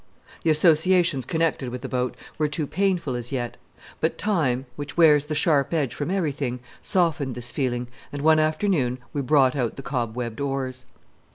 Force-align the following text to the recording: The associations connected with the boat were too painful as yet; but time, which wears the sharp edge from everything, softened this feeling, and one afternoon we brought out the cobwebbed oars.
The 0.43 0.49
associations 0.49 1.27
connected 1.27 1.69
with 1.69 1.83
the 1.83 1.87
boat 1.87 2.17
were 2.39 2.47
too 2.47 2.65
painful 2.65 3.13
as 3.15 3.31
yet; 3.31 3.57
but 3.99 4.17
time, 4.17 4.65
which 4.75 4.97
wears 4.97 5.25
the 5.25 5.35
sharp 5.35 5.75
edge 5.75 5.93
from 5.93 6.09
everything, 6.09 6.59
softened 6.81 7.35
this 7.35 7.51
feeling, 7.51 7.87
and 8.11 8.23
one 8.23 8.39
afternoon 8.39 8.97
we 9.13 9.21
brought 9.21 9.55
out 9.55 9.75
the 9.75 9.83
cobwebbed 9.83 10.39
oars. 10.41 10.87